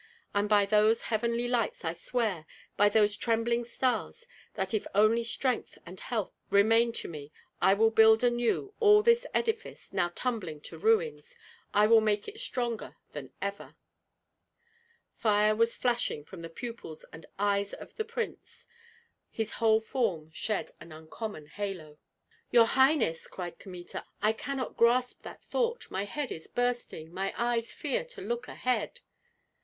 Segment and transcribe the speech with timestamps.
[0.33, 5.77] And by those heavenly lights I swear, by those trembling stars, that if only strength
[5.85, 7.31] and health remain to me,
[7.61, 11.35] I will build anew all this edifice, now tumbling to ruins;
[11.71, 13.75] I will make it stronger than ever."
[15.13, 18.65] Fire was flashing from the pupils and eyes of the prince;
[19.29, 21.99] his whole form shed an uncommon halo.
[22.49, 27.71] "Your highness," cried Kmita, "I cannot grasp that thought; my head is bursting, my eyes
[27.71, 29.01] fear to look ahead."